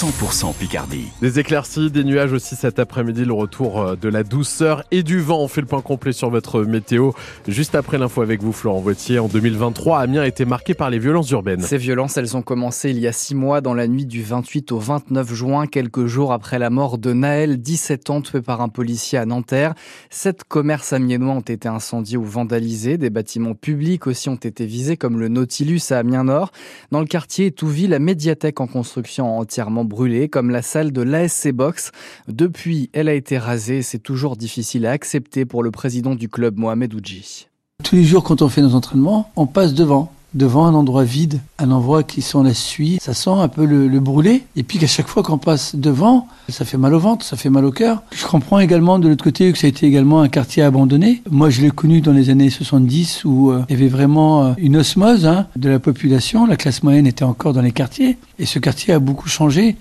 [0.00, 1.08] 100% Picardie.
[1.20, 5.20] Des éclaircies, des nuages aussi cet après-midi, le retour euh, de la douceur et du
[5.20, 5.40] vent.
[5.40, 7.10] On fait le point complet sur votre météo.
[7.46, 9.18] Juste après l'info avec vous, Florent Voitier.
[9.18, 11.60] En 2023, Amiens a été marqué par les violences urbaines.
[11.60, 14.72] Ces violences, elles ont commencé il y a six mois, dans la nuit du 28
[14.72, 18.70] au 29 juin, quelques jours après la mort de Naël, 17 ans, tué par un
[18.70, 19.74] policier à Nanterre.
[20.08, 22.96] Sept commerces amiénois ont été incendiés ou vandalisés.
[22.96, 26.52] Des bâtiments publics aussi ont été visés, comme le Nautilus à Amiens-Nord.
[26.90, 31.52] Dans le quartier Touvi, la médiathèque en construction entièrement brûlée, comme la salle de l'ASC
[31.52, 31.92] Box.
[32.28, 36.58] Depuis, elle a été rasée c'est toujours difficile à accepter pour le président du club,
[36.58, 37.48] Mohamed Oudji.
[37.82, 41.40] Tous les jours, quand on fait nos entraînements, on passe devant devant un endroit vide,
[41.58, 44.86] un endroit qui sent la suie, ça sent un peu le, brûlé, et puis qu'à
[44.86, 48.02] chaque fois qu'on passe devant, ça fait mal au ventre, ça fait mal au cœur.
[48.12, 51.22] Je comprends également de l'autre côté que ça a été également un quartier abandonné.
[51.30, 54.52] Moi, je l'ai connu dans les années 70 où euh, il y avait vraiment euh,
[54.58, 58.46] une osmose hein, de la population, la classe moyenne était encore dans les quartiers, et
[58.46, 59.76] ce quartier a beaucoup changé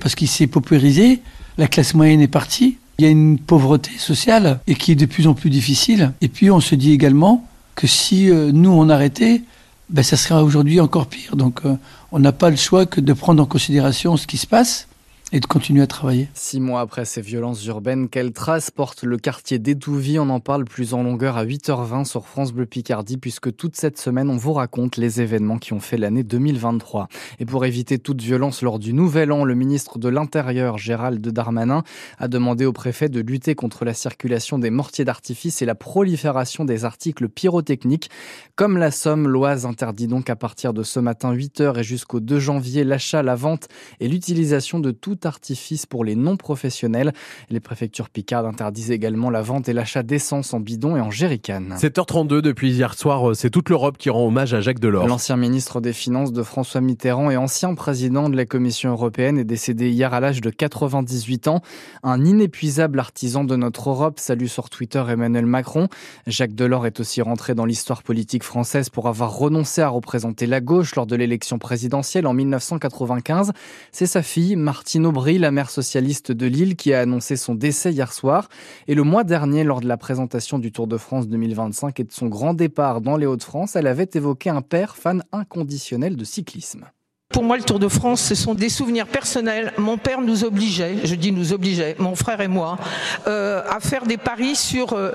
[0.00, 1.20] parce qu'il s'est paupérisé,
[1.58, 5.06] la classe moyenne est partie, il y a une pauvreté sociale et qui est de
[5.06, 6.12] plus en plus difficile.
[6.20, 9.42] Et puis on se dit également que si euh, nous on arrêtait,
[9.90, 11.36] ben, ça sera aujourd'hui encore pire.
[11.36, 11.76] Donc euh,
[12.12, 14.87] on n'a pas le choix que de prendre en considération ce qui se passe
[15.30, 16.28] et de continuer à travailler.
[16.32, 20.64] Six mois après ces violences urbaines, quelle trace porte le quartier d'Étouvie On en parle
[20.64, 24.54] plus en longueur à 8h20 sur France Bleu Picardie, puisque toute cette semaine, on vous
[24.54, 27.08] raconte les événements qui ont fait l'année 2023.
[27.40, 31.82] Et pour éviter toute violence lors du Nouvel An, le ministre de l'Intérieur, Gérald Darmanin,
[32.18, 36.64] a demandé au préfet de lutter contre la circulation des mortiers d'artifice et la prolifération
[36.64, 38.10] des articles pyrotechniques.
[38.56, 42.38] Comme la Somme, l'Oise interdit donc à partir de ce matin 8h et jusqu'au 2
[42.38, 43.68] janvier l'achat, la vente
[44.00, 47.12] et l'utilisation de tout artifice pour les non-professionnels.
[47.50, 51.76] Les préfectures Picard interdisent également la vente et l'achat d'essence en bidon et en jerrycan.
[51.76, 55.06] 7h32 depuis hier soir, euh, c'est toute l'Europe qui rend hommage à Jacques Delors.
[55.06, 59.44] L'ancien ministre des Finances de François Mitterrand et ancien président de la Commission européenne est
[59.44, 61.62] décédé hier à l'âge de 98 ans.
[62.02, 65.88] Un inépuisable artisan de notre Europe, salue sur Twitter Emmanuel Macron.
[66.26, 70.60] Jacques Delors est aussi rentré dans l'histoire politique française pour avoir renoncé à représenter la
[70.60, 73.52] gauche lors de l'élection présidentielle en 1995.
[73.92, 78.12] C'est sa fille, Martine La maire socialiste de Lille, qui a annoncé son décès hier
[78.12, 78.48] soir.
[78.86, 82.12] Et le mois dernier, lors de la présentation du Tour de France 2025 et de
[82.12, 86.84] son grand départ dans les Hauts-de-France, elle avait évoqué un père fan inconditionnel de cyclisme.
[87.30, 89.72] Pour moi, le Tour de France, ce sont des souvenirs personnels.
[89.76, 92.78] Mon père nous obligeait, je dis nous obligeait, mon frère et moi,
[93.26, 95.12] euh, à faire des paris sur euh,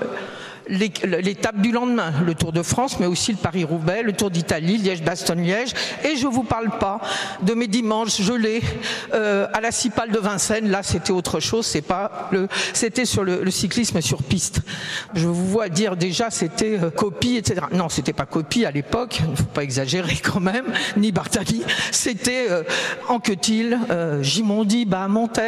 [0.68, 5.74] l'étape du lendemain, le Tour de France, mais aussi le Paris-Roubaix, le Tour d'Italie, Liège-Bastogne-Liège.
[6.04, 7.00] Et je vous parle pas
[7.42, 8.62] de mes dimanches gelés
[9.12, 10.70] euh, à la Cipale de Vincennes.
[10.70, 11.66] Là, c'était autre chose.
[12.72, 14.60] C'était sur le, cyclisme sur piste.
[15.14, 17.66] Je vous vois dire déjà c'était euh, copie, etc.
[17.72, 19.20] Non, c'était pas copie à l'époque.
[19.22, 20.64] Il ne faut pas exagérer quand même.
[20.96, 21.62] Ni Bartali.
[21.90, 22.62] C'était euh,
[23.08, 25.40] Anquetil, euh, Gimondi, Bahamontes,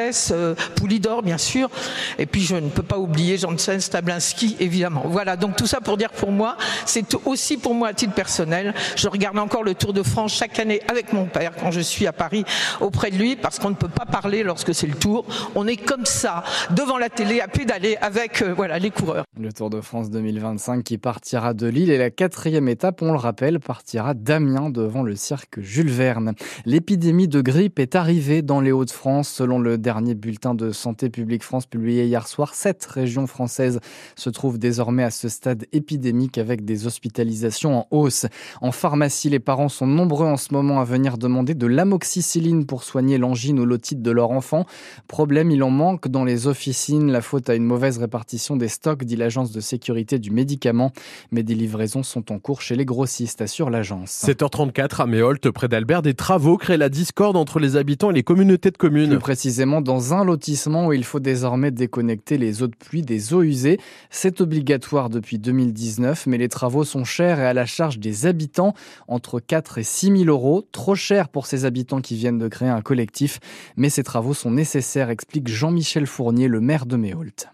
[0.76, 1.70] Poulidor, bien sûr.
[2.18, 5.05] Et puis je ne peux pas oublier Janssen, Stablinski, évidemment.
[5.08, 8.74] Voilà, donc tout ça pour dire pour moi, c'est aussi pour moi à titre personnel.
[8.96, 12.06] Je regarde encore le Tour de France chaque année avec mon père quand je suis
[12.06, 12.44] à Paris
[12.80, 15.24] auprès de lui parce qu'on ne peut pas parler lorsque c'est le Tour.
[15.54, 19.24] On est comme ça devant la télé à pédaler avec euh, voilà les coureurs.
[19.38, 23.18] Le Tour de France 2025 qui partira de Lille et la quatrième étape, on le
[23.18, 26.34] rappelle, partira d'Amiens devant le cirque Jules Verne.
[26.64, 31.42] L'épidémie de grippe est arrivée dans les Hauts-de-France selon le dernier bulletin de Santé publique
[31.42, 32.54] France publié hier soir.
[32.54, 33.80] Sept régions françaises
[34.16, 38.26] se trouvent désormais à ce stade épidémique avec des hospitalisations en hausse.
[38.60, 42.84] En pharmacie, les parents sont nombreux en ce moment à venir demander de l'amoxicilline pour
[42.84, 44.66] soigner l'angine ou l'otite de leur enfant.
[45.08, 47.10] Problème, il en manque dans les officines.
[47.10, 50.92] La faute à une mauvaise répartition des stocks, dit l'agence de sécurité du médicament.
[51.32, 54.24] Mais des livraisons sont en cours chez les grossistes, assure l'agence.
[54.26, 58.22] 7h34 à Méholt, près d'Albert, des travaux créent la discorde entre les habitants et les
[58.22, 59.10] communautés de communes.
[59.10, 63.34] Plus précisément dans un lotissement où il faut désormais déconnecter les eaux de pluie des
[63.34, 63.78] eaux usées.
[64.10, 68.74] C'est obligatoire depuis 2019, mais les travaux sont chers et à la charge des habitants,
[69.08, 70.66] entre 4 et 6 000 euros.
[70.70, 73.40] Trop cher pour ces habitants qui viennent de créer un collectif,
[73.76, 77.48] mais ces travaux sont nécessaires, explique Jean-Michel Fournier, le maire de Méholt.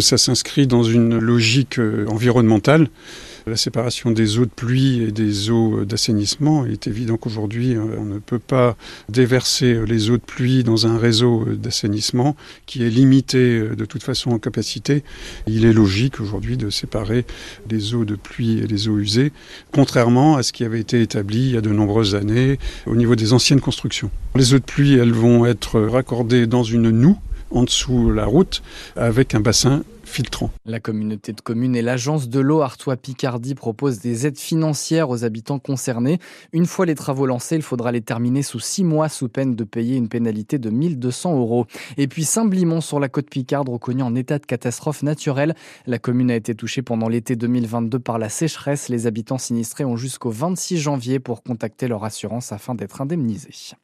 [0.00, 2.88] Ça s'inscrit dans une logique euh, environnementale.
[3.48, 8.04] La séparation des eaux de pluie et des eaux d'assainissement est évident qu'aujourd'hui, euh, on
[8.04, 8.76] ne peut pas
[9.08, 12.36] déverser les eaux de pluie dans un réseau d'assainissement
[12.66, 15.02] qui est limité euh, de toute façon en capacité.
[15.48, 17.26] Il est logique aujourd'hui de séparer
[17.68, 19.32] les eaux de pluie et les eaux usées,
[19.72, 23.16] contrairement à ce qui avait été établi il y a de nombreuses années au niveau
[23.16, 24.12] des anciennes constructions.
[24.36, 27.18] Les eaux de pluie, elles vont être raccordées dans une noue
[27.50, 28.62] en dessous la route
[28.96, 30.50] avec un bassin filtrant.
[30.64, 35.58] La communauté de communes et l'agence de l'eau Artois-Picardie proposent des aides financières aux habitants
[35.58, 36.18] concernés.
[36.52, 39.64] Une fois les travaux lancés, il faudra les terminer sous six mois sous peine de
[39.64, 41.66] payer une pénalité de 1200 euros.
[41.96, 45.54] Et puis Saint-Blimont sur la côte Picarde, reconnu en état de catastrophe naturelle.
[45.86, 48.88] La commune a été touchée pendant l'été 2022 par la sécheresse.
[48.88, 53.76] Les habitants sinistrés ont jusqu'au 26 janvier pour contacter leur assurance afin d'être indemnisés.